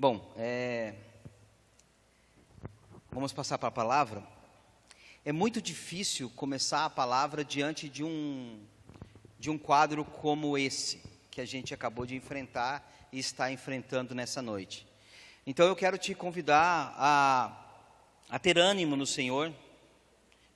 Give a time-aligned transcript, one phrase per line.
[0.00, 0.94] Bom, é...
[3.12, 4.26] vamos passar para a palavra.
[5.26, 8.64] É muito difícil começar a palavra diante de um,
[9.38, 14.40] de um quadro como esse, que a gente acabou de enfrentar e está enfrentando nessa
[14.40, 14.86] noite.
[15.46, 17.84] Então eu quero te convidar a,
[18.30, 19.52] a ter ânimo no Senhor,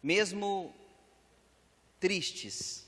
[0.02, 0.74] mesmo
[2.00, 2.86] tristes,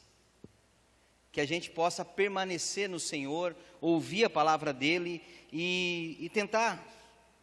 [1.37, 5.23] que a gente possa permanecer no Senhor, ouvir a palavra dEle
[5.53, 6.82] e, e tentar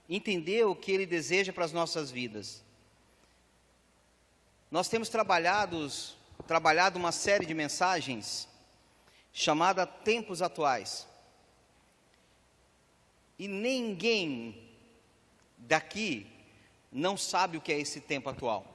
[0.09, 2.63] entender o que Ele deseja para as nossas vidas.
[4.71, 5.87] Nós temos trabalhado,
[6.47, 8.47] trabalhado uma série de mensagens
[9.31, 11.07] chamada Tempos Atuais.
[13.37, 14.71] E ninguém
[15.55, 16.25] daqui
[16.91, 18.65] não sabe o que é esse tempo atual.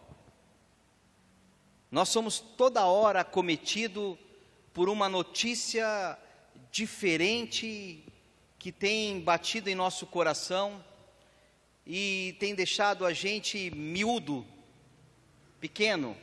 [1.91, 4.17] Nós somos toda hora cometido
[4.79, 6.17] por uma notícia
[6.71, 8.05] diferente
[8.61, 10.85] que tem batido em nosso coração
[11.85, 14.47] e tem deixado a gente miúdo,
[15.59, 16.17] pequeno.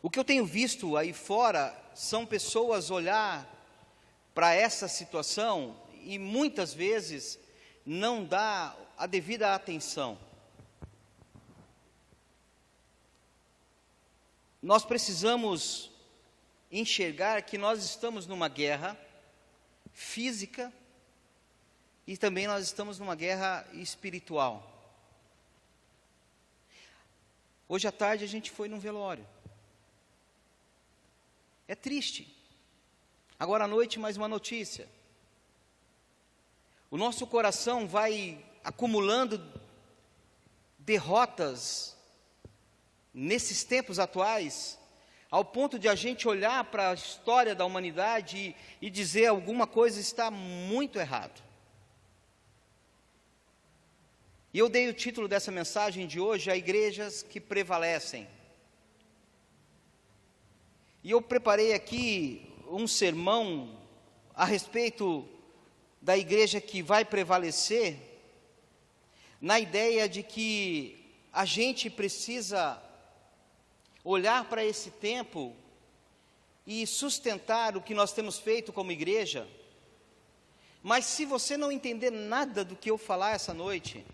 [0.00, 3.44] O que eu tenho visto aí fora são pessoas olhar
[4.32, 7.40] para essa situação e muitas vezes
[7.84, 10.16] não dá a devida atenção.
[14.62, 15.90] Nós precisamos
[16.70, 18.96] enxergar que nós estamos numa guerra
[19.92, 20.72] física
[22.06, 24.68] e também nós estamos numa guerra espiritual.
[27.68, 29.26] Hoje à tarde a gente foi num velório.
[31.66, 32.32] É triste.
[33.38, 34.88] Agora à noite, mais uma notícia.
[36.88, 39.42] O nosso coração vai acumulando
[40.78, 41.96] derrotas
[43.12, 44.78] nesses tempos atuais,
[45.30, 49.66] ao ponto de a gente olhar para a história da humanidade e, e dizer alguma
[49.66, 51.42] coisa está muito errado.
[54.54, 58.28] E eu dei o título dessa mensagem de hoje a igrejas que prevalecem.
[61.02, 63.80] E eu preparei aqui um sermão
[64.34, 65.26] a respeito
[66.00, 67.96] da igreja que vai prevalecer,
[69.40, 72.80] na ideia de que a gente precisa
[74.04, 75.54] olhar para esse tempo
[76.66, 79.48] e sustentar o que nós temos feito como igreja.
[80.82, 84.04] Mas se você não entender nada do que eu falar essa noite,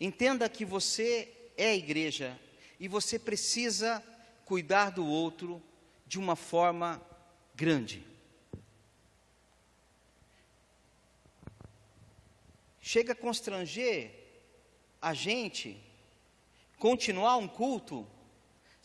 [0.00, 2.38] entenda que você é igreja
[2.78, 4.02] e você precisa
[4.44, 5.62] cuidar do outro
[6.06, 7.02] de uma forma
[7.54, 8.06] grande.
[12.80, 14.12] Chega a constranger
[15.02, 15.82] a gente
[16.78, 18.06] continuar um culto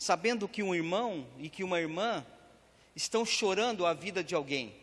[0.02, 2.26] sabendo que um irmão e que uma irmã
[2.94, 4.74] estão chorando a vida de alguém.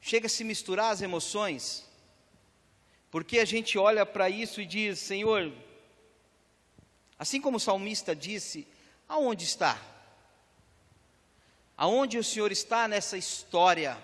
[0.00, 1.84] Chega a se misturar as emoções,
[3.10, 5.52] porque a gente olha para isso e diz: Senhor,
[7.18, 8.64] assim como o salmista disse,
[9.08, 9.76] aonde está?
[11.76, 13.98] Aonde o Senhor está nessa história?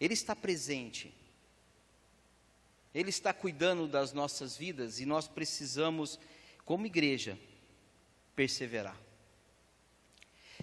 [0.00, 1.12] Ele está presente.
[2.94, 6.18] Ele está cuidando das nossas vidas e nós precisamos,
[6.64, 7.36] como igreja,
[8.36, 8.96] perseverar.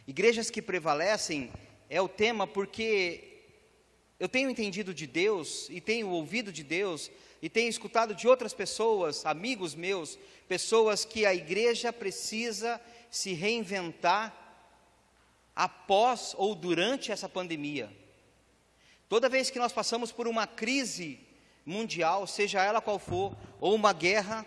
[0.07, 1.51] Igrejas que prevalecem
[1.89, 3.43] é o tema porque
[4.17, 7.11] eu tenho entendido de Deus e tenho ouvido de Deus
[7.41, 10.17] e tenho escutado de outras pessoas, amigos meus,
[10.47, 14.37] pessoas que a igreja precisa se reinventar
[15.53, 17.91] após ou durante essa pandemia.
[19.09, 21.19] Toda vez que nós passamos por uma crise
[21.65, 24.45] mundial, seja ela qual for, ou uma guerra,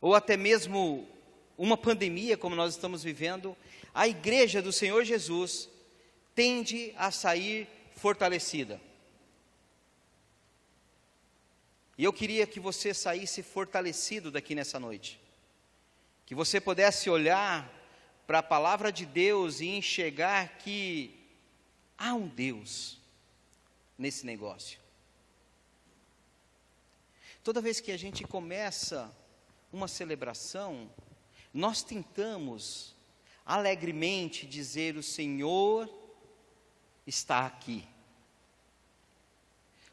[0.00, 1.08] ou até mesmo
[1.56, 3.56] uma pandemia, como nós estamos vivendo,
[3.92, 5.68] a igreja do Senhor Jesus
[6.34, 8.80] tende a sair fortalecida.
[11.96, 15.20] E eu queria que você saísse fortalecido daqui nessa noite.
[16.24, 17.68] Que você pudesse olhar
[18.24, 21.18] para a palavra de Deus e enxergar que
[21.96, 23.00] há um Deus
[23.98, 24.78] nesse negócio.
[27.48, 29.10] Toda vez que a gente começa
[29.72, 30.90] uma celebração,
[31.50, 32.94] nós tentamos
[33.42, 35.88] alegremente dizer: O Senhor
[37.06, 37.88] está aqui.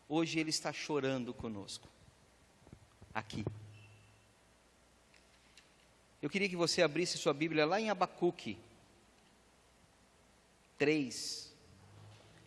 [0.09, 1.87] Hoje Ele está chorando conosco,
[3.13, 3.45] aqui.
[6.21, 8.57] Eu queria que você abrisse sua Bíblia lá em Abacuque
[10.77, 11.53] 3,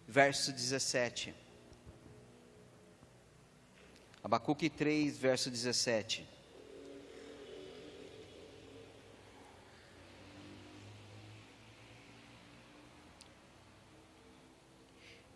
[0.06, 1.47] verso 17.
[4.28, 6.28] Abacuque 3, verso 17.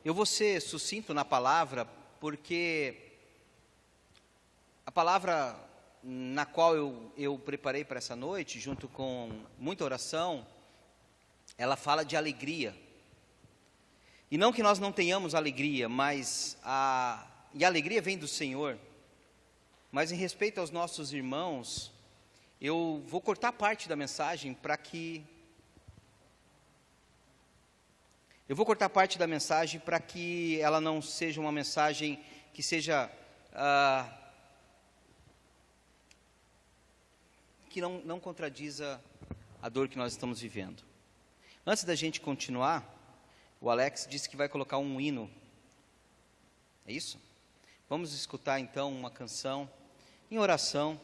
[0.05, 1.87] Eu vou ser sucinto na palavra,
[2.21, 3.15] porque
[4.85, 5.59] a palavra
[6.03, 10.47] na qual eu, eu preparei para essa noite, junto com muita oração,
[11.57, 12.77] ela fala de alegria.
[14.31, 18.79] E não que nós não tenhamos alegria, mas a, e a alegria vem do Senhor.
[19.91, 21.93] Mas em respeito aos nossos irmãos,
[22.61, 25.25] eu vou cortar parte da mensagem para que.
[28.49, 32.23] Eu vou cortar parte da mensagem para que ela não seja uma mensagem
[32.55, 33.11] que seja.
[33.53, 34.19] Ah,
[37.69, 39.03] que não, não contradiza
[39.61, 40.83] a dor que nós estamos vivendo.
[41.67, 42.87] Antes da gente continuar,
[43.61, 45.31] o Alex disse que vai colocar um hino.
[46.87, 47.19] É isso?
[47.93, 49.71] Vamos escutar então uma canção
[50.31, 50.99] em oração.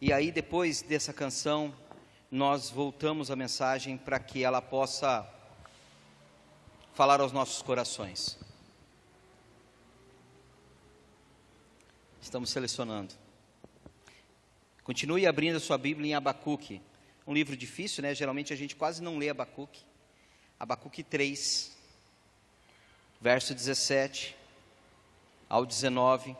[0.00, 1.74] E aí, depois dessa canção,
[2.30, 5.28] nós voltamos a mensagem para que ela possa
[6.94, 8.38] falar aos nossos corações.
[12.20, 13.12] Estamos selecionando.
[14.84, 16.80] Continue abrindo a sua Bíblia em Abacuque.
[17.26, 18.14] Um livro difícil, né?
[18.14, 19.82] Geralmente a gente quase não lê Abacuque.
[20.60, 21.76] Abacuque 3,
[23.20, 24.41] verso 17
[25.52, 26.34] ao 19.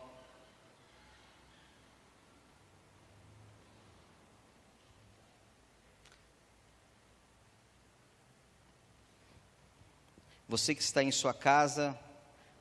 [10.48, 11.94] Você que está em sua casa,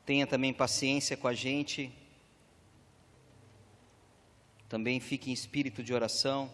[0.06, 1.90] tenha também paciência com a gente.
[4.68, 6.54] Também fique em espírito de oração.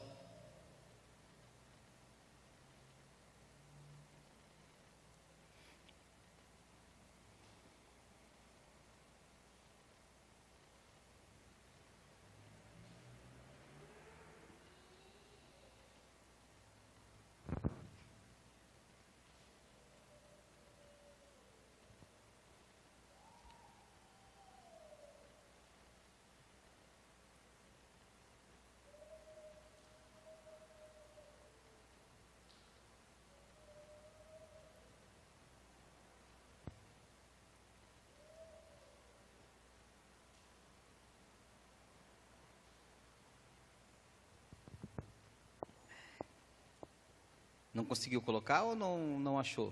[47.78, 49.72] Não conseguiu colocar ou não, não achou?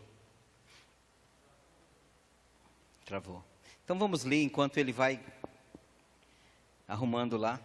[3.04, 3.44] Travou.
[3.84, 5.19] Então vamos ler enquanto ele vai
[6.88, 7.60] arrumando lá.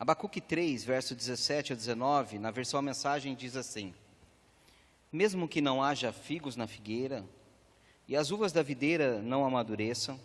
[0.00, 3.94] Abacuque 3, verso 17 a 19, na versão a mensagem diz assim:
[5.12, 7.22] Mesmo que não haja figos na figueira,
[8.08, 10.18] e as uvas da videira não amadureçam,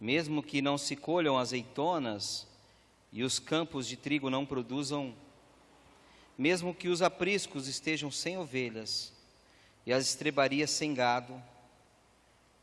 [0.00, 2.48] mesmo que não se colham azeitonas,
[3.12, 5.14] e os campos de trigo não produzam
[6.36, 9.12] mesmo que os apriscos estejam sem ovelhas
[9.86, 11.40] e as estrebarias sem gado,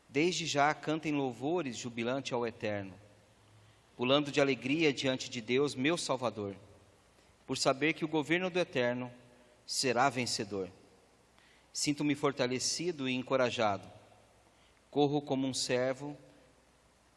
[0.08, 2.94] desde já cantem louvores jubilante ao Eterno,
[3.96, 6.54] pulando de alegria diante de Deus, meu Salvador,
[7.46, 9.10] por saber que o governo do Eterno
[9.66, 10.70] será vencedor.
[11.72, 13.90] Sinto-me fortalecido e encorajado.
[14.90, 16.16] Corro como um servo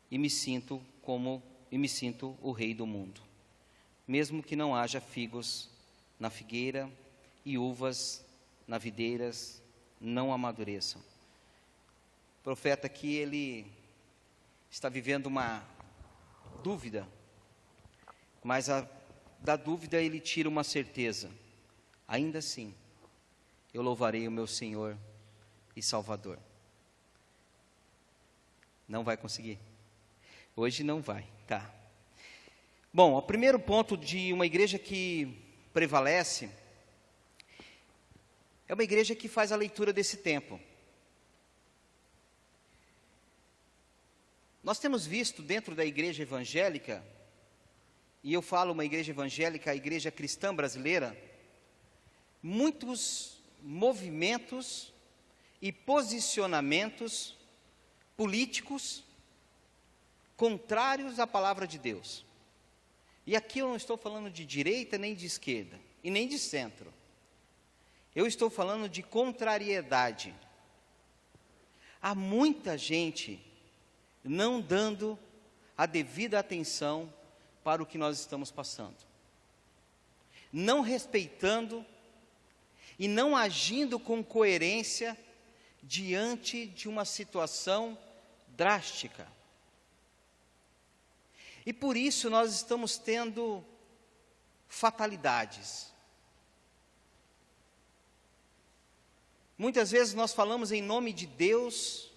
[0.10, 3.20] e me sinto como e me sinto o rei do mundo.
[4.08, 5.70] Mesmo que não haja figos
[6.20, 6.90] na figueira
[7.44, 8.26] e uvas
[8.68, 9.62] na videiras
[10.00, 11.02] não amadureçam.
[12.40, 13.66] O profeta aqui, ele
[14.70, 15.64] está vivendo uma
[16.64, 17.08] dúvida,
[18.44, 18.88] mas a,
[19.40, 21.30] da dúvida ele tira uma certeza.
[22.08, 22.74] Ainda assim,
[23.74, 24.98] eu louvarei o meu Senhor
[25.76, 26.40] e Salvador.
[28.88, 29.60] Não vai conseguir.
[30.56, 31.74] Hoje não vai, tá?
[32.94, 35.45] Bom, o primeiro ponto de uma igreja que
[35.76, 36.50] prevalece
[38.66, 40.58] é uma igreja que faz a leitura desse tempo.
[44.64, 47.06] Nós temos visto dentro da igreja evangélica,
[48.24, 51.14] e eu falo uma igreja evangélica, a igreja cristã brasileira,
[52.42, 54.94] muitos movimentos
[55.62, 57.36] e posicionamentos
[58.16, 59.04] políticos
[60.38, 62.26] contrários à palavra de Deus.
[63.26, 66.94] E aqui eu não estou falando de direita nem de esquerda, e nem de centro.
[68.16, 70.34] Eu estou falando de contrariedade.
[72.02, 73.40] Há muita gente
[74.24, 75.18] não dando
[75.78, 77.12] a devida atenção
[77.64, 78.96] para o que nós estamos passando,
[80.54, 81.86] não respeitando
[82.98, 85.18] e não agindo com coerência
[85.82, 87.98] diante de uma situação
[88.50, 89.28] drástica.
[91.66, 93.64] E por isso nós estamos tendo
[94.68, 95.94] fatalidades.
[99.58, 102.12] Muitas vezes nós falamos em nome de Deus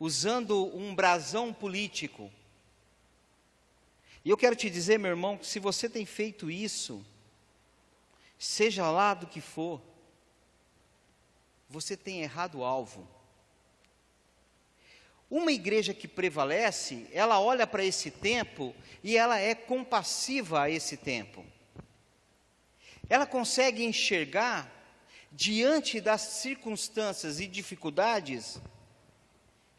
[0.00, 2.30] usando um brasão político.
[4.24, 7.04] E eu quero te dizer, meu irmão, que se você tem feito isso,
[8.38, 9.80] seja lá do que for,
[11.68, 13.15] você tem errado o alvo.
[15.30, 20.96] Uma igreja que prevalece, ela olha para esse tempo e ela é compassiva a esse
[20.96, 21.44] tempo.
[23.08, 24.72] Ela consegue enxergar,
[25.32, 28.60] diante das circunstâncias e dificuldades,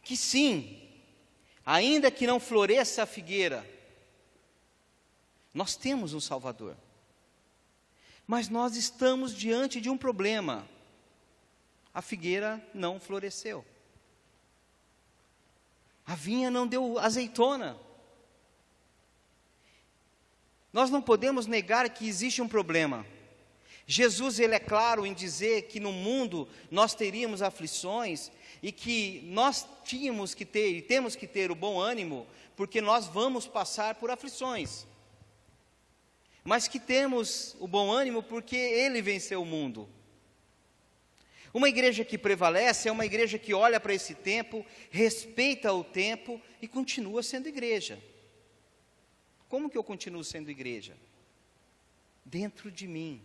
[0.03, 0.81] que sim,
[1.65, 3.67] ainda que não floresça a figueira,
[5.53, 6.77] nós temos um Salvador.
[8.27, 10.67] Mas nós estamos diante de um problema.
[11.93, 13.65] A figueira não floresceu.
[16.07, 17.77] A vinha não deu azeitona.
[20.71, 23.05] Nós não podemos negar que existe um problema.
[23.85, 28.31] Jesus ele é claro em dizer que no mundo nós teríamos aflições
[28.63, 33.07] e que nós tínhamos que ter e temos que ter o bom ânimo, porque nós
[33.07, 34.85] vamos passar por aflições.
[36.43, 39.89] Mas que temos o bom ânimo porque ele venceu o mundo.
[41.53, 46.41] Uma igreja que prevalece é uma igreja que olha para esse tempo, respeita o tempo
[46.61, 48.01] e continua sendo igreja.
[49.47, 50.95] Como que eu continuo sendo igreja?
[52.25, 53.21] Dentro de mim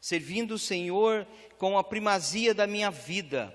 [0.00, 1.26] servindo o Senhor
[1.58, 3.54] com a primazia da minha vida,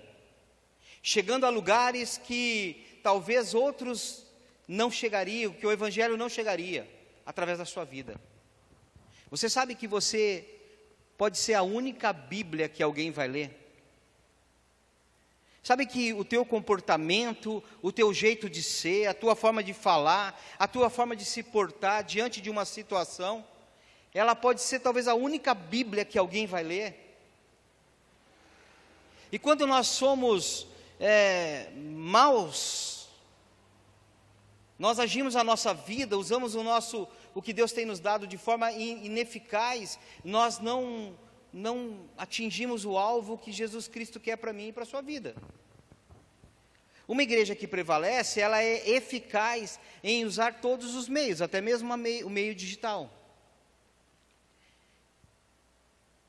[1.01, 4.25] chegando a lugares que talvez outros
[4.67, 6.87] não chegariam, que o Evangelho não chegaria
[7.25, 8.19] através da sua vida.
[9.31, 10.54] Você sabe que você
[11.17, 13.65] pode ser a única Bíblia que alguém vai ler?
[15.63, 20.39] Sabe que o teu comportamento, o teu jeito de ser, a tua forma de falar,
[20.59, 23.43] a tua forma de se portar diante de uma situação,
[24.13, 27.17] ela pode ser talvez a única Bíblia que alguém vai ler.
[29.31, 30.67] E quando nós somos
[30.99, 33.09] é, maus,
[34.77, 38.37] nós agimos a nossa vida, usamos o nosso, o que Deus tem nos dado de
[38.37, 41.13] forma ineficaz, nós não,
[41.51, 45.35] não atingimos o alvo que Jesus Cristo quer para mim e para a sua vida.
[47.05, 52.29] Uma igreja que prevalece, ela é eficaz em usar todos os meios, até mesmo o
[52.29, 53.11] meio digital.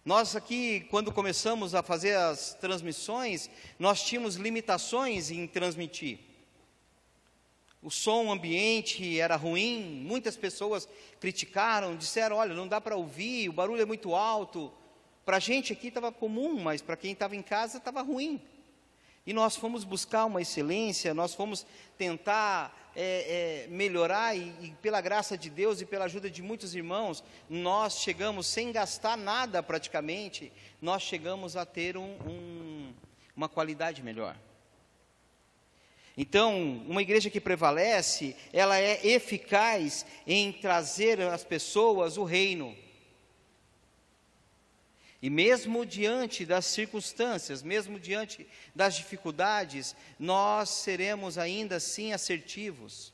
[0.05, 3.49] Nós aqui, quando começamos a fazer as transmissões,
[3.79, 6.19] nós tínhamos limitações em transmitir.
[7.83, 10.89] O som ambiente era ruim, muitas pessoas
[11.21, 14.73] criticaram, disseram: olha, não dá para ouvir, o barulho é muito alto.
[15.25, 18.41] Para a gente aqui estava comum, mas para quem estava em casa estava ruim.
[19.27, 21.67] E nós fomos buscar uma excelência, nós fomos
[21.99, 26.77] tentar é, é, melhorar, e, e, pela graça de Deus e pela ajuda de muitos
[26.77, 32.95] irmãos, nós chegamos, sem gastar nada praticamente, nós chegamos a ter um, um,
[33.37, 34.37] uma qualidade melhor.
[36.17, 42.75] Então, uma igreja que prevalece, ela é eficaz em trazer às pessoas o reino.
[45.21, 53.13] E mesmo diante das circunstâncias, mesmo diante das dificuldades, nós seremos ainda assim assertivos.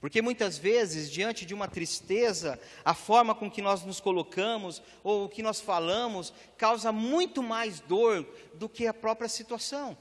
[0.00, 5.24] Porque muitas vezes, diante de uma tristeza, a forma com que nós nos colocamos ou
[5.24, 9.96] o que nós falamos causa muito mais dor do que a própria situação.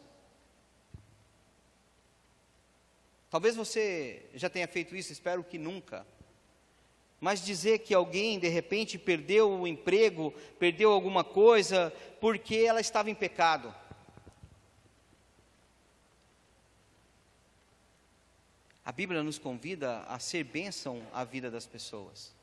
[3.33, 6.05] Talvez você já tenha feito isso, espero que nunca.
[7.19, 13.09] Mas dizer que alguém de repente perdeu o emprego, perdeu alguma coisa, porque ela estava
[13.09, 13.73] em pecado.
[18.85, 22.35] A Bíblia nos convida a ser bênção à vida das pessoas.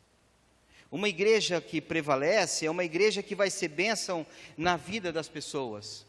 [0.91, 6.05] Uma igreja que prevalece é uma igreja que vai ser bênção na vida das pessoas.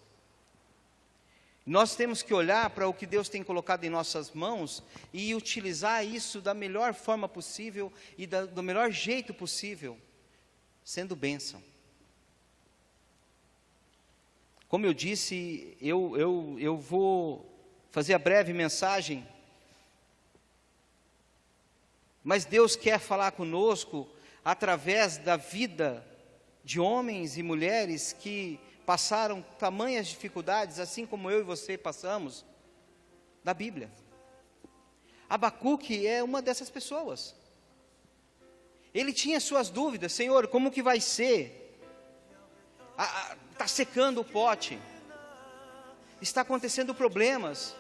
[1.66, 6.06] Nós temos que olhar para o que Deus tem colocado em nossas mãos e utilizar
[6.06, 9.98] isso da melhor forma possível e da, do melhor jeito possível,
[10.84, 11.62] sendo bênção.
[14.68, 17.48] Como eu disse, eu, eu, eu vou
[17.92, 19.28] fazer a breve mensagem,
[22.24, 24.10] mas Deus quer falar conosco
[24.44, 26.08] através da vida
[26.64, 32.46] de homens e mulheres que passaram tamanhas dificuldades, assim como eu e você passamos,
[33.44, 33.90] da Bíblia.
[35.30, 37.36] Abacuque é uma dessas pessoas.
[38.94, 41.80] Ele tinha suas dúvidas, Senhor, como que vai ser?
[43.52, 44.78] Está secando o pote,
[46.22, 47.76] está acontecendo problemas.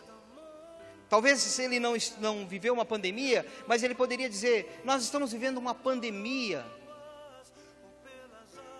[1.10, 5.76] Talvez ele não, não viveu uma pandemia, mas ele poderia dizer: Nós estamos vivendo uma
[5.76, 6.66] pandemia.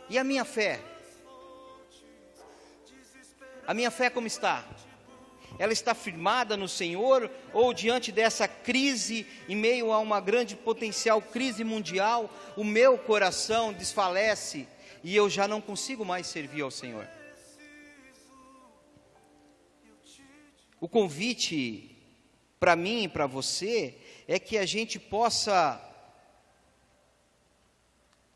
[0.10, 0.80] E a minha fé?
[3.72, 4.68] A minha fé como está?
[5.58, 11.22] ela está firmada no Senhor ou diante dessa crise, em meio a uma grande potencial
[11.22, 14.68] crise mundial, o meu coração desfalece
[15.02, 17.08] e eu já não consigo mais servir ao Senhor?
[20.82, 21.96] O convite
[22.60, 23.96] para mim e para você
[24.28, 25.82] é que a gente possa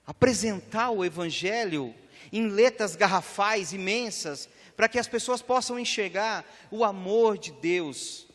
[0.07, 1.93] apresentar o Evangelho
[2.31, 8.27] em letras garrafais imensas, para que as pessoas possam enxergar o amor de Deus.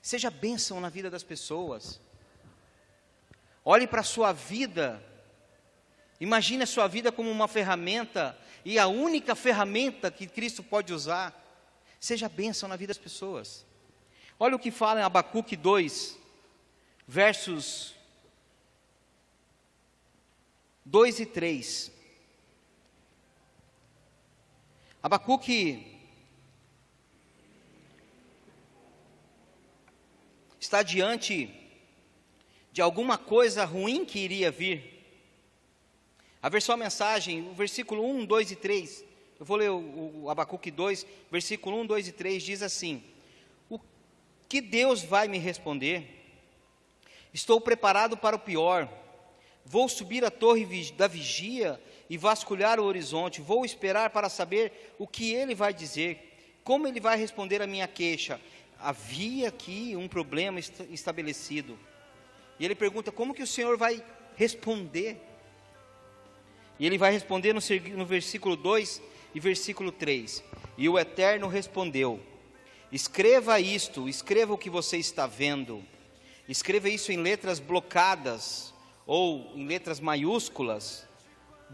[0.00, 2.00] Seja bênção na vida das pessoas.
[3.64, 5.02] Olhe para a sua vida.
[6.20, 11.42] Imagine a sua vida como uma ferramenta e a única ferramenta que Cristo pode usar.
[11.98, 13.64] Seja bênção na vida das pessoas.
[14.38, 16.18] Olha o que fala em Abacuque 2,
[17.06, 17.94] versos
[20.84, 21.93] 2 e 3.
[25.04, 25.84] Abacuque
[30.58, 31.54] está diante
[32.72, 35.04] de alguma coisa ruim que iria vir.
[36.40, 39.04] A versão a mensagem, o versículo 1, 2 e 3.
[39.38, 43.04] Eu vou ler o, Abacuque 2, versículo 1, 2 e 3 diz assim:
[43.68, 43.78] O
[44.48, 46.32] que Deus vai me responder?
[47.30, 48.88] Estou preparado para o pior
[49.64, 51.80] Vou subir a torre da vigia
[52.14, 53.40] e vasculhar o horizonte.
[53.40, 56.32] Vou esperar para saber o que ele vai dizer.
[56.62, 58.40] Como ele vai responder a minha queixa?
[58.78, 61.76] Havia aqui um problema estabelecido.
[62.56, 64.00] E ele pergunta: como que o Senhor vai
[64.36, 65.16] responder?
[66.78, 67.60] E ele vai responder no,
[67.96, 69.02] no versículo 2
[69.34, 70.44] e versículo 3.
[70.78, 72.20] E o Eterno respondeu:
[72.92, 75.82] Escreva isto, escreva o que você está vendo.
[76.48, 78.72] Escreva isso em letras blocadas
[79.04, 81.08] ou em letras maiúsculas,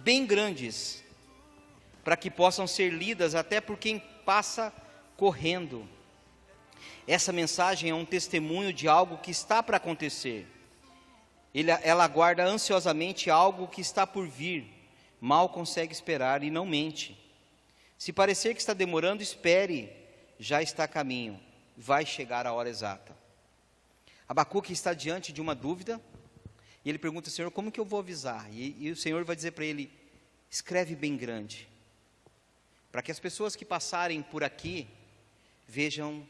[0.02, 1.02] bem grandes,
[2.02, 4.72] para que possam ser lidas até por quem passa
[5.16, 5.86] correndo.
[7.06, 10.46] Essa mensagem é um testemunho de algo que está para acontecer.
[11.54, 14.66] Ele, ela aguarda ansiosamente algo que está por vir,
[15.20, 17.18] mal consegue esperar e não mente.
[17.98, 19.92] Se parecer que está demorando, espere,
[20.38, 21.38] já está a caminho,
[21.76, 23.14] vai chegar a hora exata.
[24.28, 26.00] Abacuque está diante de uma dúvida,
[26.84, 28.48] e ele pergunta, Senhor, como que eu vou avisar?
[28.52, 29.90] E, e o Senhor vai dizer para ele:
[30.50, 31.68] escreve bem grande,
[32.90, 34.88] para que as pessoas que passarem por aqui
[35.68, 36.26] vejam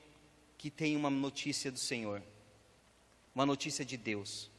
[0.59, 2.23] que tem uma notícia do Senhor,
[3.35, 4.51] uma notícia de Deus.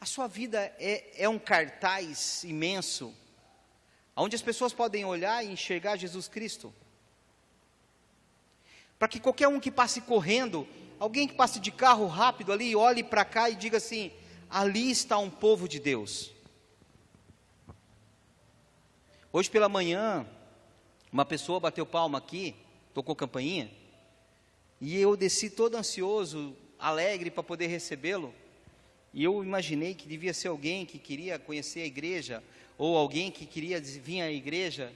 [0.00, 3.14] A sua vida é, é um cartaz imenso,
[4.14, 6.74] onde as pessoas podem olhar e enxergar Jesus Cristo.
[8.98, 13.02] Para que qualquer um que passe correndo, alguém que passe de carro rápido ali, olhe
[13.02, 14.12] para cá e diga assim:
[14.52, 16.30] ali está um povo de Deus.
[19.32, 20.26] Hoje pela manhã,
[21.10, 22.54] uma pessoa bateu palma aqui,
[22.92, 23.70] tocou campainha,
[24.78, 28.34] e eu desci todo ansioso, alegre para poder recebê-lo.
[29.14, 32.44] E eu imaginei que devia ser alguém que queria conhecer a igreja,
[32.76, 34.92] ou alguém que queria vir à igreja,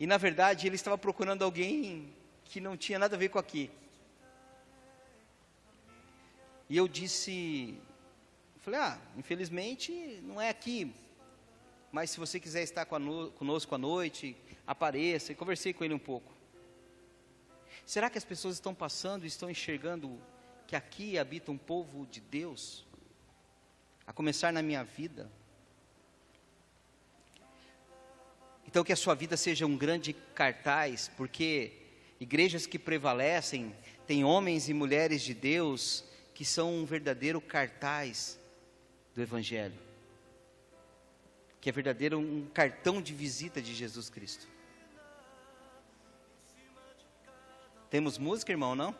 [0.00, 2.12] e na verdade ele estava procurando alguém
[2.44, 3.70] que não tinha nada a ver com aqui.
[6.68, 7.78] E eu disse:
[8.66, 9.92] Falei, ah, infelizmente
[10.24, 10.92] não é aqui,
[11.92, 15.30] mas se você quiser estar conosco à noite, apareça.
[15.30, 16.34] E conversei com ele um pouco.
[17.84, 20.20] Será que as pessoas estão passando e estão enxergando
[20.66, 22.84] que aqui habita um povo de Deus?
[24.04, 25.30] A começar na minha vida.
[28.66, 31.72] Então, que a sua vida seja um grande cartaz, porque
[32.18, 33.72] igrejas que prevalecem
[34.08, 36.02] têm homens e mulheres de Deus
[36.34, 38.40] que são um verdadeiro cartaz
[39.16, 39.74] do Evangelho,
[41.58, 44.46] que é verdadeiro um cartão de visita de Jesus Cristo.
[47.88, 48.94] Temos música, irmão, não?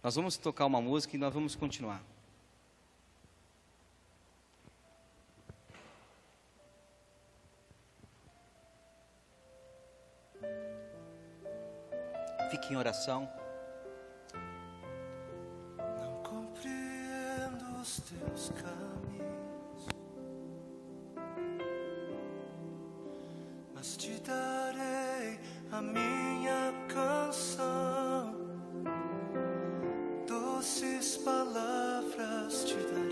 [0.00, 2.11] Nós vamos tocar uma música e nós vamos continuar.
[12.72, 13.28] Em oração.
[16.00, 19.86] Não compreendo os teus caminhos,
[23.74, 25.38] mas te darei
[25.70, 28.34] a minha canção,
[30.26, 33.11] doces palavras te darei.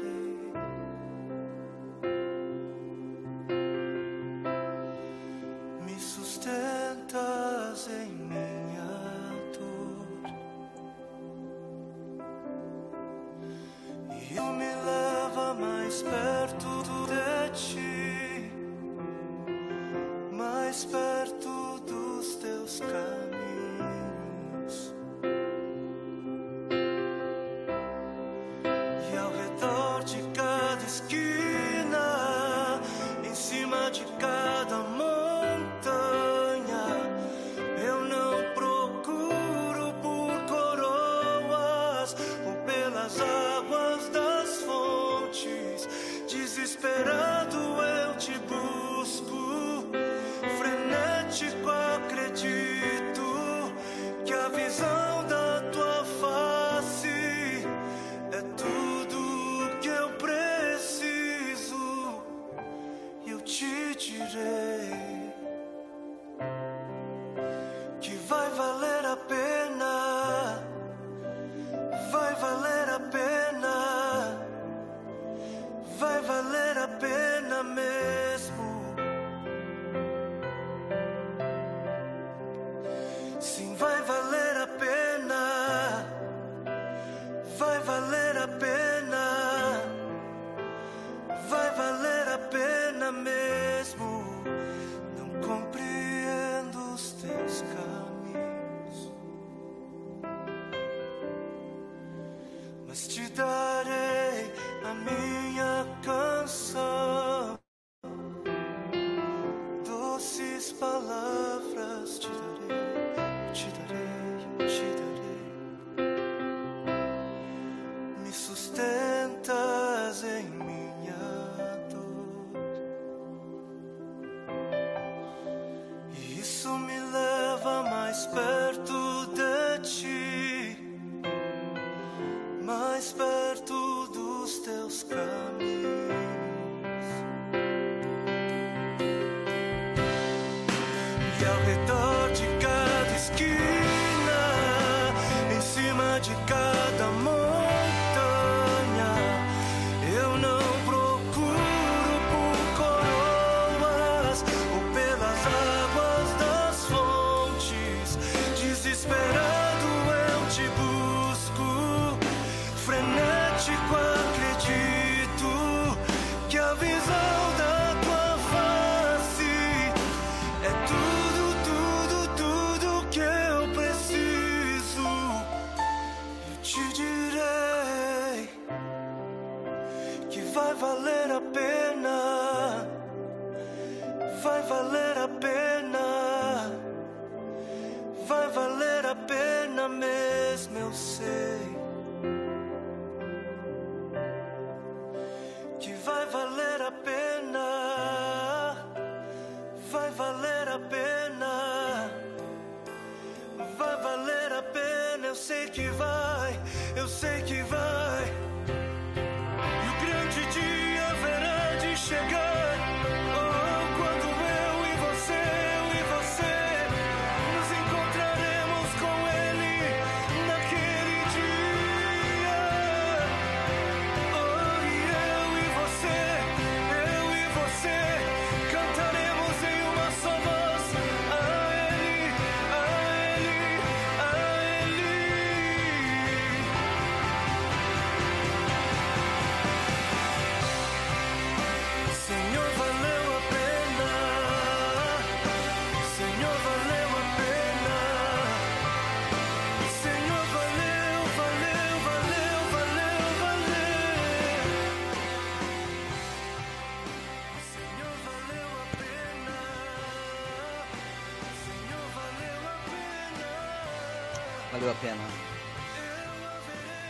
[264.91, 265.23] Valeu a pena.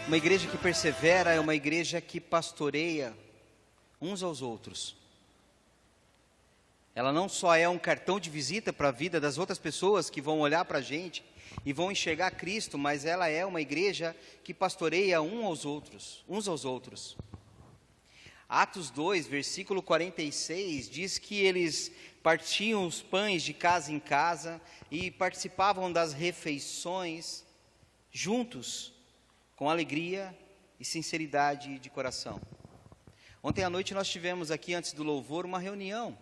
[0.07, 3.17] Uma igreja que persevera é uma igreja que pastoreia
[4.01, 4.97] uns aos outros.
[6.95, 10.21] Ela não só é um cartão de visita para a vida das outras pessoas que
[10.21, 11.25] vão olhar para a gente
[11.65, 14.15] e vão enxergar Cristo, mas ela é uma igreja
[14.45, 17.17] que pastoreia um aos outros, uns aos outros.
[18.49, 21.91] Atos 2, versículo 46, diz que eles
[22.23, 27.49] partiam os pães de casa em casa e participavam das refeições
[28.11, 28.93] juntos,
[29.57, 30.37] com alegria
[30.79, 32.41] e sinceridade de coração.
[33.43, 36.17] Ontem à noite nós tivemos aqui, antes do louvor, uma reunião.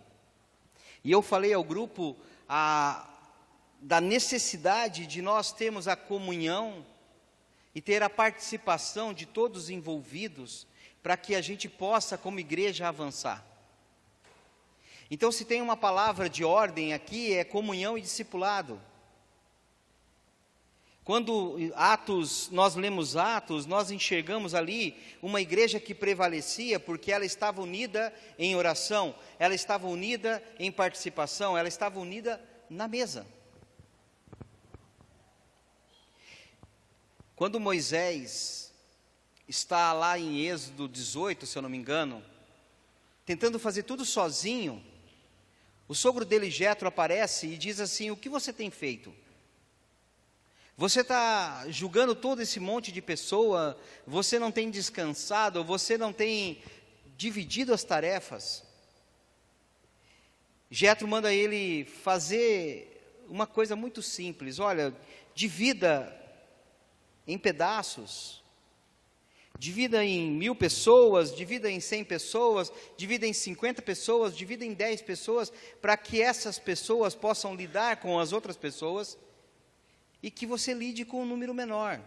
[1.03, 2.15] E eu falei ao grupo
[2.47, 3.07] a,
[3.81, 6.85] da necessidade de nós termos a comunhão
[7.73, 10.67] e ter a participação de todos os envolvidos
[11.01, 13.45] para que a gente possa, como igreja, avançar.
[15.11, 18.79] Então, se tem uma palavra de ordem aqui, é comunhão e discipulado.
[21.09, 27.63] Quando Atos, nós lemos Atos, nós enxergamos ali uma igreja que prevalecia porque ela estava
[27.63, 33.25] unida em oração, ela estava unida em participação, ela estava unida na mesa.
[37.35, 38.71] Quando Moisés
[39.47, 42.23] está lá em Êxodo 18, se eu não me engano,
[43.25, 44.79] tentando fazer tudo sozinho,
[45.87, 49.11] o sogro dele, Jetro, aparece e diz assim: O que você tem feito?
[50.79, 56.63] Você está julgando todo esse monte de pessoa, você não tem descansado, você não tem
[57.17, 58.63] dividido as tarefas.
[60.71, 64.95] Jetro manda ele fazer uma coisa muito simples: olha,
[65.35, 66.17] divida
[67.27, 68.41] em pedaços
[69.57, 75.01] Divida em mil pessoas, divida em cem pessoas, divida em cinquenta pessoas, divida em dez
[75.01, 79.17] pessoas, para que essas pessoas possam lidar com as outras pessoas
[80.21, 82.01] e que você lide com um número menor.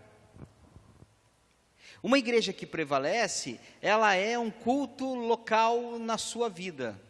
[2.03, 7.01] Uma igreja que prevalece, ela é um culto local na sua vida.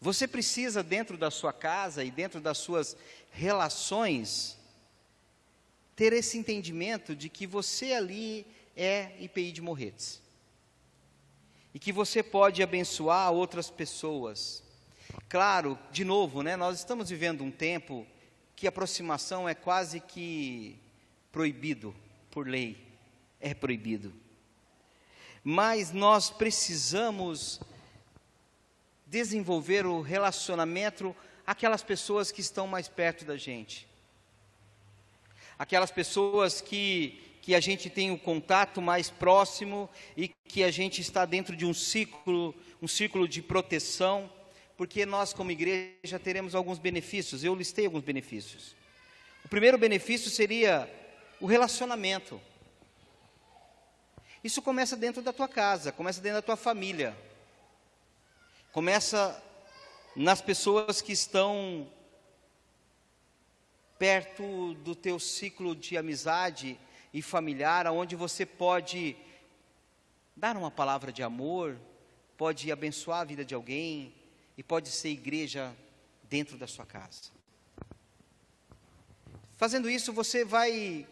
[0.00, 2.96] Você precisa, dentro da sua casa e dentro das suas
[3.32, 4.56] relações,
[5.96, 10.22] ter esse entendimento de que você ali é IPI de Morretes.
[11.72, 14.62] E que você pode abençoar outras pessoas.
[15.28, 18.06] Claro, de novo, né, nós estamos vivendo um tempo
[18.56, 20.78] que aproximação é quase que
[21.32, 21.94] proibido
[22.30, 22.76] por lei.
[23.40, 24.12] É proibido.
[25.42, 27.60] Mas nós precisamos
[29.06, 31.14] desenvolver o relacionamento
[31.46, 33.86] aquelas pessoas que estão mais perto da gente
[35.58, 40.70] aquelas pessoas que, que a gente tem o um contato mais próximo e que a
[40.70, 44.30] gente está dentro de um ciclo, um círculo de proteção,
[44.76, 47.44] porque nós como igreja teremos alguns benefícios.
[47.44, 48.74] Eu listei alguns benefícios.
[49.44, 50.90] O primeiro benefício seria
[51.40, 52.40] o relacionamento.
[54.42, 57.16] Isso começa dentro da tua casa, começa dentro da tua família.
[58.72, 59.42] Começa
[60.16, 61.88] nas pessoas que estão
[63.98, 66.78] perto do teu ciclo de amizade
[67.12, 69.16] e familiar, onde você pode
[70.36, 71.78] dar uma palavra de amor,
[72.36, 74.12] pode abençoar a vida de alguém
[74.56, 75.74] e pode ser igreja
[76.24, 77.32] dentro da sua casa.
[79.56, 81.06] Fazendo isso, você vai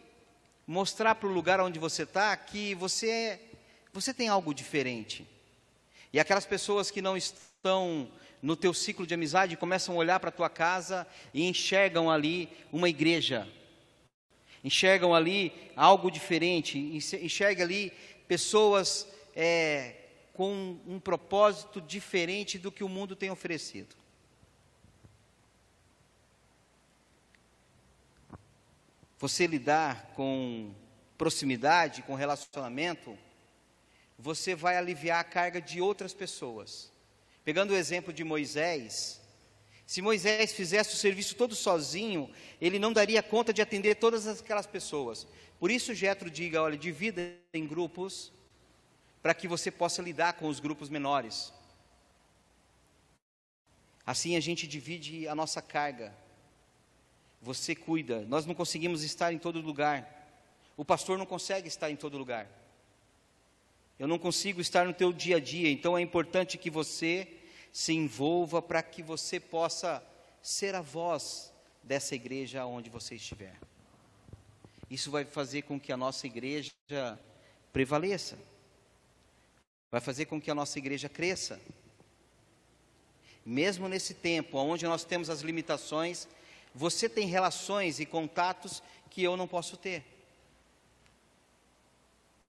[0.67, 3.41] mostrar para o lugar onde você está que você, é,
[3.93, 5.27] você tem algo diferente.
[6.13, 8.11] E aquelas pessoas que não estão
[8.43, 12.49] no teu ciclo de amizade começam a olhar para a tua casa e enxergam ali
[12.73, 13.49] uma igreja.
[14.65, 17.93] Enxergam ali algo diferente, enxergam ali
[18.29, 20.02] pessoas é,
[20.33, 23.95] com um propósito diferente do que o mundo tem oferecido.
[29.19, 30.75] Você lidar com
[31.17, 33.17] proximidade, com relacionamento,
[34.19, 36.91] você vai aliviar a carga de outras pessoas.
[37.45, 39.21] Pegando o exemplo de Moisés,
[39.87, 44.67] se Moisés fizesse o serviço todo sozinho, ele não daria conta de atender todas aquelas
[44.67, 45.27] pessoas.
[45.61, 48.33] Por isso Jetro diga, olha, divida em grupos
[49.23, 51.53] para que você possa lidar com os grupos menores.
[54.05, 56.13] Assim a gente divide a nossa carga.
[57.41, 58.23] Você cuida.
[58.23, 60.09] Nós não conseguimos estar em todo lugar.
[60.77, 62.49] O pastor não consegue estar em todo lugar.
[63.99, 67.29] Eu não consigo estar no teu dia a dia, então é importante que você
[67.73, 70.05] se envolva para que você possa
[70.43, 73.55] ser a voz dessa igreja onde você estiver.
[74.91, 76.73] Isso vai fazer com que a nossa igreja
[77.73, 78.37] prevaleça.
[79.93, 81.61] Vai fazer com que a nossa igreja cresça.
[83.45, 86.27] Mesmo nesse tempo onde nós temos as limitações,
[86.75, 90.03] você tem relações e contatos que eu não posso ter.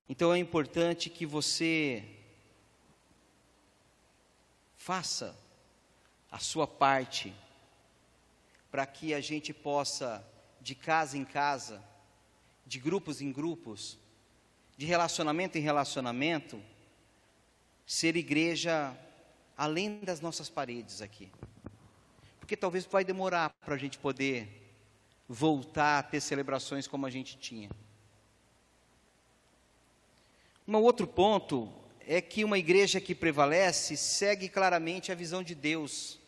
[0.08, 2.06] Então é importante que você
[4.78, 5.38] faça
[6.32, 7.34] a sua parte
[8.72, 10.26] para que a gente possa,
[10.62, 11.84] de casa em casa,
[12.66, 13.98] de grupos em grupos,
[14.78, 16.62] de relacionamento em relacionamento,
[17.94, 18.98] ser igreja
[19.56, 21.32] além das nossas paredes aqui.
[22.40, 24.50] Porque talvez vai demorar para a gente poder
[25.30, 27.70] voltar a ter celebrações como a gente tinha.
[30.68, 36.20] Um outro ponto é que uma igreja que prevalece segue claramente a visão de Deus.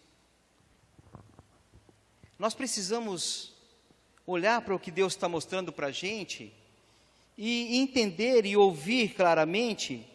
[2.38, 3.56] Nós precisamos
[4.28, 6.54] olhar para o que Deus está mostrando para a gente
[7.36, 10.08] e entender e ouvir claramente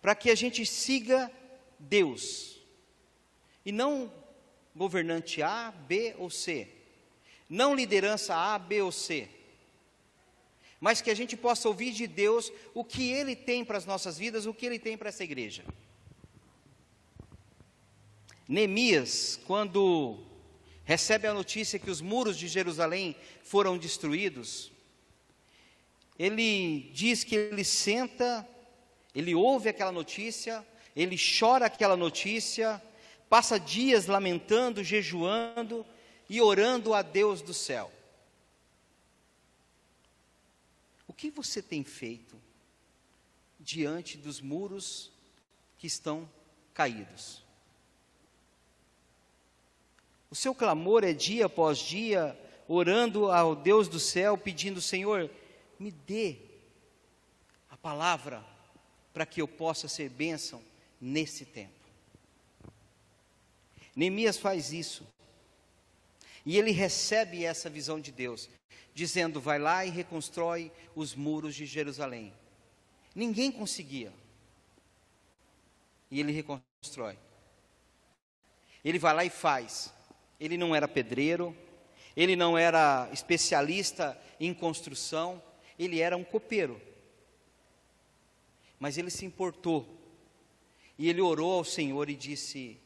[0.00, 1.30] para que a gente siga
[1.78, 2.60] Deus.
[3.64, 4.12] E não
[4.74, 6.68] governante A, B ou C.
[7.48, 9.28] Não liderança A, B ou C.
[10.80, 14.16] Mas que a gente possa ouvir de Deus o que Ele tem para as nossas
[14.16, 15.64] vidas, o que Ele tem para essa igreja.
[18.48, 20.24] Neemias, quando
[20.84, 24.72] recebe a notícia que os muros de Jerusalém foram destruídos,
[26.18, 28.48] ele diz que ele senta,
[29.18, 32.80] ele ouve aquela notícia, ele chora aquela notícia,
[33.28, 35.84] passa dias lamentando, jejuando
[36.30, 37.90] e orando a Deus do céu.
[41.08, 42.40] O que você tem feito
[43.58, 45.10] diante dos muros
[45.78, 46.30] que estão
[46.72, 47.42] caídos?
[50.30, 55.28] O seu clamor é dia após dia, orando ao Deus do céu, pedindo: Senhor,
[55.76, 56.36] me dê
[57.68, 58.46] a palavra
[59.12, 60.62] para que eu possa ser bênção
[61.00, 61.72] nesse tempo.
[63.94, 65.06] Neemias faz isso.
[66.46, 68.48] E ele recebe essa visão de Deus,
[68.94, 72.32] dizendo: vai lá e reconstrói os muros de Jerusalém.
[73.14, 74.12] Ninguém conseguia.
[76.10, 77.18] E ele reconstrói.
[78.84, 79.92] Ele vai lá e faz.
[80.38, 81.56] Ele não era pedreiro,
[82.16, 85.42] ele não era especialista em construção,
[85.78, 86.80] ele era um copeiro.
[88.78, 89.96] Mas ele se importou.
[90.96, 92.80] E ele orou ao Senhor e disse: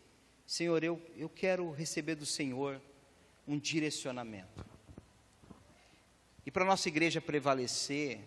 [0.46, 2.80] Senhor, eu, eu quero receber do Senhor
[3.46, 4.64] um direcionamento.
[6.44, 8.20] E para nossa igreja prevalecer,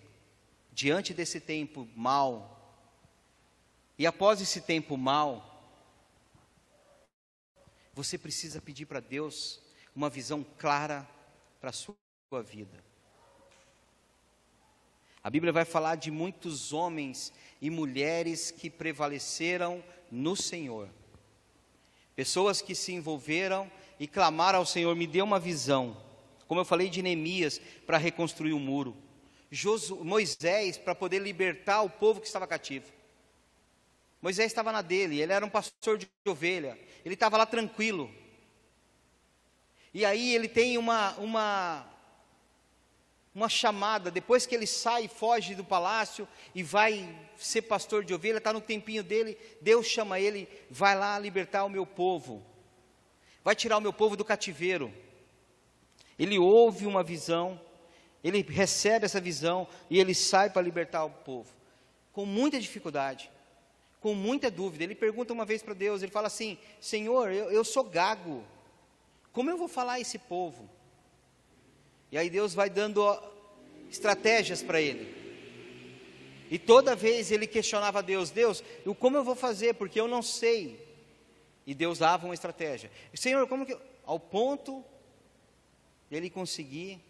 [0.71, 2.51] diante desse tempo mal,
[3.97, 5.51] e após esse tempo mal,
[7.93, 9.61] você precisa pedir para Deus
[9.95, 11.07] uma visão clara
[11.61, 11.95] para a sua
[12.43, 12.83] vida.
[15.25, 20.87] A Bíblia vai falar de muitos homens e mulheres que prevaleceram no Senhor.
[22.15, 25.97] Pessoas que se envolveram e clamaram ao Senhor: me dê uma visão.
[26.47, 28.95] Como eu falei de Neemias, para reconstruir o muro.
[29.49, 32.85] Josu, Moisés, para poder libertar o povo que estava cativo.
[34.21, 38.13] Moisés estava na dele, ele era um pastor de ovelha, ele estava lá tranquilo.
[39.91, 41.94] E aí ele tem uma, uma,
[43.35, 48.37] uma chamada, depois que ele sai, foge do palácio e vai ser pastor de ovelha,
[48.37, 52.41] está no tempinho dele, Deus chama ele, vai lá libertar o meu povo,
[53.43, 54.91] vai tirar o meu povo do cativeiro.
[56.17, 57.59] Ele ouve uma visão,
[58.23, 61.53] ele recebe essa visão e ele sai para libertar o povo,
[62.13, 63.29] com muita dificuldade
[64.05, 64.83] com muita dúvida.
[64.83, 68.45] Ele pergunta uma vez para Deus, ele fala assim: Senhor, eu, eu sou gago,
[69.33, 70.69] como eu vou falar a esse povo?
[72.15, 73.03] E aí Deus vai dando
[73.91, 75.13] estratégias para ele.
[76.49, 79.73] E toda vez ele questionava a Deus: Deus, eu, como eu vou fazer?
[79.73, 80.79] Porque eu não sei.
[81.67, 82.89] E Deus dava uma estratégia.
[83.13, 83.77] Senhor, como que.
[84.05, 84.81] Ao ponto
[86.09, 87.01] ele conseguir,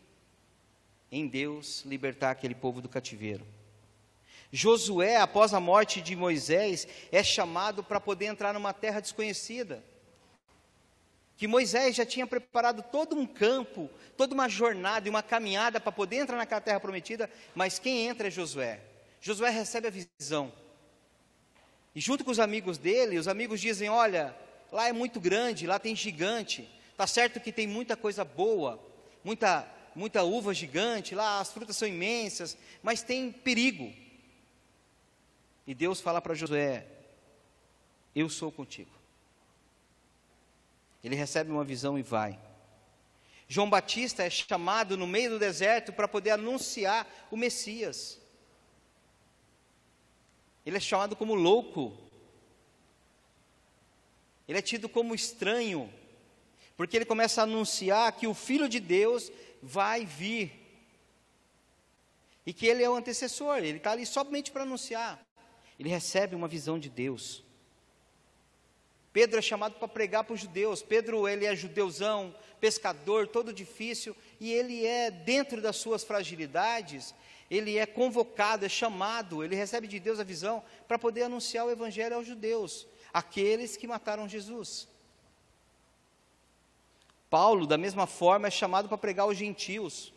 [1.11, 3.45] em Deus, libertar aquele povo do cativeiro.
[4.51, 9.83] Josué, após a morte de Moisés, é chamado para poder entrar numa terra desconhecida.
[11.37, 15.91] Que Moisés já tinha preparado todo um campo, toda uma jornada e uma caminhada para
[15.91, 18.79] poder entrar naquela terra prometida, mas quem entra é Josué.
[19.19, 20.53] Josué recebe a visão.
[21.93, 24.35] E junto com os amigos dele, os amigos dizem: Olha,
[24.71, 26.69] lá é muito grande, lá tem gigante.
[26.95, 28.81] Tá certo que tem muita coisa boa,
[29.23, 33.91] muita, muita uva gigante, lá as frutas são imensas, mas tem perigo.
[35.67, 36.85] E Deus fala para Josué:
[38.15, 38.94] Eu sou contigo.
[41.05, 42.39] Ele recebe uma visão e vai.
[43.47, 48.19] João Batista é chamado no meio do deserto para poder anunciar o Messias.
[50.65, 51.95] Ele é chamado como louco.
[54.47, 55.91] Ele é tido como estranho,
[56.75, 60.51] porque ele começa a anunciar que o Filho de Deus vai vir.
[62.45, 65.25] E que ele é o antecessor, ele está ali somente para anunciar
[65.79, 67.43] ele recebe uma visão de Deus.
[69.15, 70.81] Pedro é chamado para pregar para os judeus.
[70.81, 77.15] Pedro, ele é judeuzão, pescador, todo difícil, e ele é, dentro das suas fragilidades,
[77.49, 81.71] ele é convocado, é chamado, ele recebe de Deus a visão para poder anunciar o
[81.71, 84.85] evangelho aos judeus, aqueles que mataram Jesus.
[87.29, 90.11] Paulo, da mesma forma, é chamado para pregar aos gentios.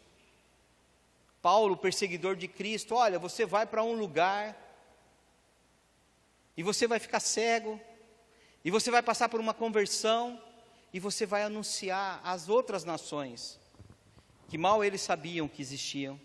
[1.41, 4.57] Paulo, perseguidor de Cristo, olha, você vai para um lugar
[6.57, 7.81] e você vai ficar cego,
[8.65, 10.41] e você vai passar por uma conversão,
[10.93, 13.59] e você vai anunciar às outras nações
[14.49, 16.19] que mal eles sabiam que existiam.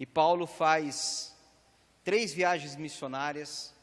[0.00, 1.36] E Paulo faz
[2.02, 3.74] três viagens missionárias,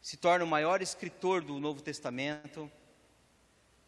[0.00, 2.70] se torna o maior escritor do Novo Testamento,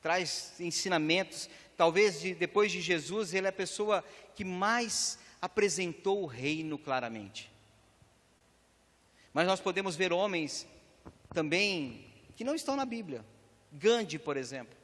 [0.02, 1.48] traz ensinamentos.
[1.76, 4.04] Talvez de, depois de Jesus, ele é a pessoa
[4.34, 7.50] que mais apresentou o reino claramente.
[9.32, 10.66] Mas nós podemos ver homens
[11.32, 12.09] também
[12.40, 13.22] que não estão na Bíblia.
[13.70, 14.74] Gandhi, por exemplo.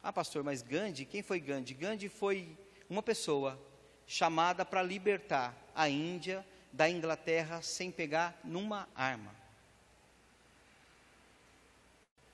[0.00, 1.74] Ah, pastor, mas Gandhi, quem foi Gandhi?
[1.74, 2.56] Gandhi foi
[2.88, 3.60] uma pessoa
[4.06, 9.34] chamada para libertar a Índia da Inglaterra sem pegar numa arma.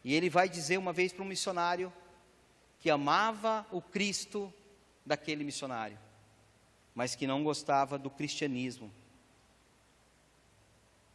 [0.04, 1.90] E ele vai dizer uma vez para um missionário
[2.80, 4.52] que amava o Cristo
[5.06, 5.98] daquele missionário,
[6.94, 8.92] mas que não gostava do cristianismo,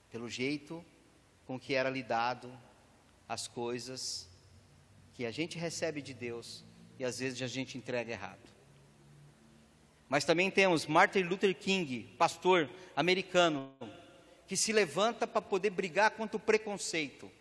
[0.10, 0.84] pelo jeito
[1.46, 2.52] com que era lidado
[3.28, 4.30] as coisas
[5.14, 6.64] que a gente recebe de Deus
[6.98, 8.50] e às vezes a gente entrega errado.
[10.08, 13.72] Mas também temos Martin Luther King, pastor americano,
[14.48, 17.32] que se levanta para poder brigar contra o preconceito.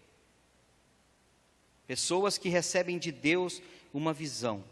[1.86, 3.60] Pessoas que recebem de Deus
[3.92, 4.64] uma visão.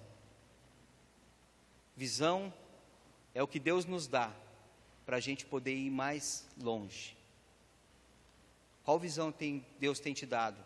[1.95, 2.53] Visão
[3.35, 4.33] é o que Deus nos dá
[5.05, 7.20] para a gente poder ir mais longe.
[8.91, 10.61] Qual visão tem, Deus tem te dado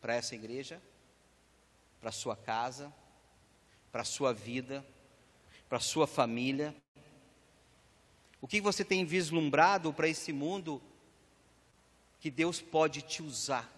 [0.00, 0.82] para essa igreja,
[2.00, 2.92] para a sua casa,
[3.92, 4.84] para a sua vida,
[5.68, 6.74] para a sua família?
[8.40, 10.82] O que você tem vislumbrado para esse mundo
[12.18, 13.72] que Deus pode te usar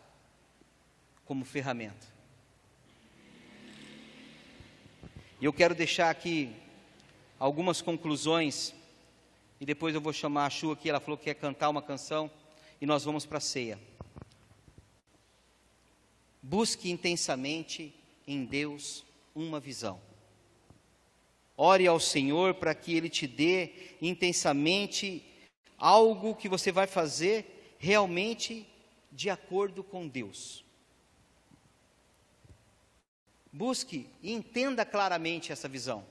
[1.27, 2.07] como ferramenta?
[5.39, 6.57] E eu quero deixar aqui
[7.39, 8.75] algumas conclusões,
[9.61, 12.31] e depois eu vou chamar a Chu aqui, ela falou que quer cantar uma canção
[12.81, 13.79] e nós vamos para a ceia.
[16.43, 17.95] Busque intensamente
[18.27, 19.05] em Deus
[19.35, 20.01] uma visão.
[21.57, 25.25] Ore ao Senhor para que Ele te dê intensamente
[25.79, 28.67] algo que você vai fazer realmente
[29.11, 30.65] de acordo com Deus.
[33.51, 36.07] Busque e entenda claramente essa visão.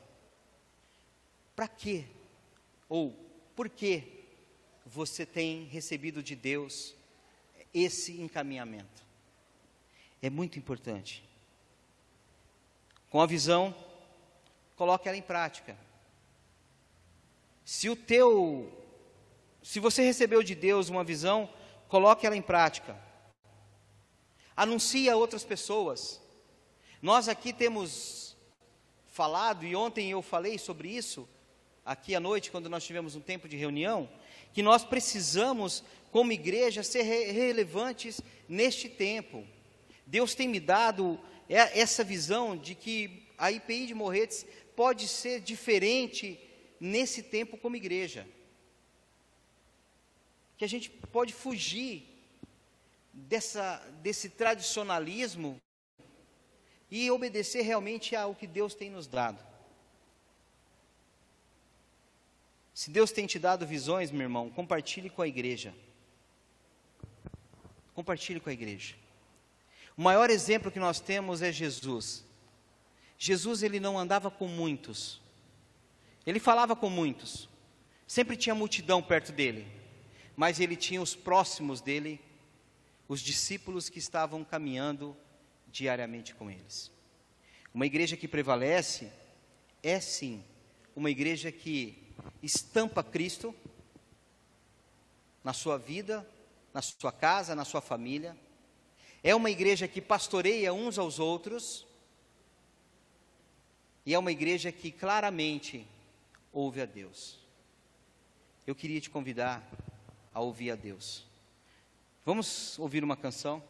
[1.56, 2.06] Para quê?
[2.90, 3.16] Ou
[3.56, 4.15] por que
[4.86, 6.94] você tem recebido de Deus
[7.74, 9.04] esse encaminhamento.
[10.22, 11.24] É muito importante.
[13.10, 13.76] Com a visão,
[14.76, 15.78] coloque ela em prática.
[17.64, 18.72] Se o teu
[19.66, 21.50] se você recebeu de Deus uma visão,
[21.88, 22.96] coloque ela em prática.
[24.56, 26.22] Anuncie a outras pessoas.
[27.02, 28.38] Nós aqui temos
[29.08, 31.28] falado, e ontem eu falei sobre isso,
[31.84, 34.08] aqui à noite, quando nós tivemos um tempo de reunião,
[34.56, 35.84] que nós precisamos,
[36.14, 39.46] como igreja, ser re relevantes neste tempo.
[40.08, 46.40] Deus tem me dado essa visão de que a IPI de Morretes pode ser diferente
[46.80, 48.26] nesse tempo como igreja.
[50.58, 52.08] Que a gente pode fugir
[53.12, 55.62] dessa, desse tradicionalismo
[56.90, 59.46] e obedecer realmente ao que Deus tem nos dado.
[62.76, 65.74] Se Deus tem te dado visões, meu irmão, compartilhe com a igreja.
[67.94, 68.96] Compartilhe com a igreja.
[69.96, 72.26] O maior exemplo que nós temos é Jesus.
[73.18, 75.22] Jesus ele não andava com muitos.
[76.26, 77.48] Ele falava com muitos.
[78.06, 79.66] Sempre tinha multidão perto dele.
[80.36, 82.20] Mas ele tinha os próximos dele,
[83.08, 85.16] os discípulos que estavam caminhando
[85.72, 86.92] diariamente com eles.
[87.74, 89.10] Uma igreja que prevalece
[89.82, 90.44] é sim
[90.94, 92.05] uma igreja que
[92.42, 93.56] estampa Cristo
[95.44, 96.28] na sua vida,
[96.74, 98.36] na sua casa, na sua família.
[99.24, 101.86] É uma igreja que pastoreia uns aos outros.
[104.06, 105.88] E é uma igreja que claramente
[106.54, 107.40] ouve a Deus.
[108.68, 109.68] Eu queria te convidar
[110.34, 111.26] a ouvir a Deus.
[112.26, 113.64] Vamos ouvir uma canção?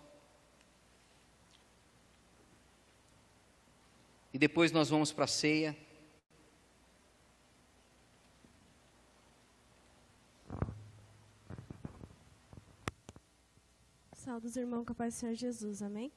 [4.34, 5.78] E depois nós vamos para a ceia.
[14.26, 16.12] Saudos, irmão, com a paz do Senhor Jesus, amém?